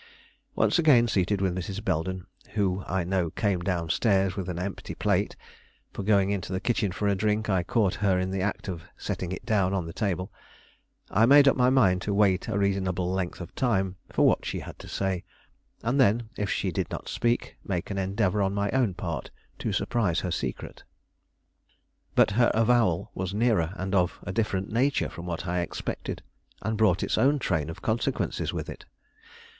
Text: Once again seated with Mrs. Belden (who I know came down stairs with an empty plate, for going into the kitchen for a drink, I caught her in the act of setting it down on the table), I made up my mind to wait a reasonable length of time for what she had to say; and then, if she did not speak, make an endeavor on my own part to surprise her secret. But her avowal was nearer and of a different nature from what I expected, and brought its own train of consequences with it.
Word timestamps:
Once 0.55 0.79
again 0.79 1.07
seated 1.07 1.41
with 1.41 1.53
Mrs. 1.55 1.85
Belden 1.85 2.25
(who 2.55 2.83
I 2.87 3.03
know 3.03 3.29
came 3.29 3.59
down 3.59 3.91
stairs 3.91 4.35
with 4.35 4.49
an 4.49 4.57
empty 4.57 4.95
plate, 4.95 5.35
for 5.93 6.01
going 6.01 6.31
into 6.31 6.51
the 6.51 6.59
kitchen 6.59 6.91
for 6.91 7.07
a 7.07 7.13
drink, 7.13 7.51
I 7.51 7.61
caught 7.61 7.93
her 8.01 8.17
in 8.17 8.31
the 8.31 8.41
act 8.41 8.67
of 8.67 8.81
setting 8.97 9.31
it 9.31 9.45
down 9.45 9.75
on 9.75 9.85
the 9.85 9.93
table), 9.93 10.33
I 11.11 11.27
made 11.27 11.47
up 11.47 11.55
my 11.55 11.69
mind 11.69 12.01
to 12.01 12.15
wait 12.15 12.47
a 12.47 12.57
reasonable 12.57 13.11
length 13.11 13.39
of 13.41 13.53
time 13.53 13.97
for 14.09 14.25
what 14.25 14.43
she 14.43 14.61
had 14.61 14.79
to 14.79 14.87
say; 14.87 15.23
and 15.83 16.01
then, 16.01 16.31
if 16.35 16.49
she 16.49 16.71
did 16.71 16.89
not 16.89 17.07
speak, 17.07 17.57
make 17.63 17.91
an 17.91 17.99
endeavor 17.99 18.41
on 18.41 18.55
my 18.55 18.71
own 18.71 18.95
part 18.95 19.29
to 19.59 19.71
surprise 19.71 20.21
her 20.21 20.31
secret. 20.31 20.83
But 22.15 22.31
her 22.31 22.49
avowal 22.55 23.11
was 23.13 23.35
nearer 23.35 23.71
and 23.75 23.93
of 23.93 24.17
a 24.23 24.31
different 24.33 24.71
nature 24.71 25.09
from 25.09 25.27
what 25.27 25.45
I 25.45 25.59
expected, 25.59 26.23
and 26.63 26.75
brought 26.75 27.03
its 27.03 27.19
own 27.19 27.37
train 27.37 27.69
of 27.69 27.83
consequences 27.83 28.51
with 28.51 28.67
it. 28.67 28.83